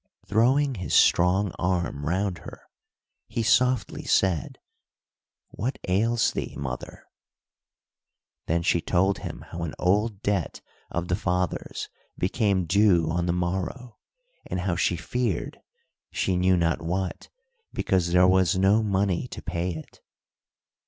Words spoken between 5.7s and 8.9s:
ails thee, mother?" Then she